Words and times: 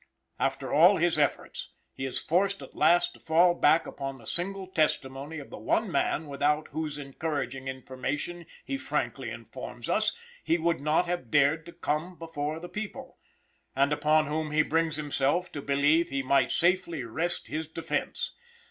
After 0.39 0.73
all 0.73 0.97
his 0.97 1.19
efforts, 1.19 1.73
he 1.93 2.05
is 2.05 2.17
forced 2.17 2.63
at 2.63 2.75
last 2.75 3.13
to 3.13 3.19
fall 3.19 3.53
back 3.53 3.85
upon 3.85 4.17
the 4.17 4.25
single 4.25 4.65
testimony 4.65 5.37
of 5.37 5.51
the 5.51 5.59
one 5.59 5.91
man 5.91 6.25
without 6.25 6.69
whose 6.69 6.97
encouraging 6.97 7.67
information 7.67 8.47
he 8.65 8.79
frankly 8.79 9.29
informs 9.29 9.87
us 9.87 10.17
he 10.43 10.57
would 10.57 10.81
not 10.81 11.05
have 11.05 11.29
dared 11.29 11.67
to 11.67 11.71
come 11.71 12.15
before 12.17 12.59
the 12.59 12.67
people, 12.67 13.19
and 13.75 13.93
upon 13.93 14.25
whom 14.25 14.49
he 14.49 14.63
brings 14.63 14.95
himself 14.95 15.51
to 15.51 15.61
believe 15.61 16.09
he 16.09 16.23
might 16.23 16.51
safely 16.51 17.03
rest 17.03 17.45
his 17.45 17.67
defense. 17.67 18.33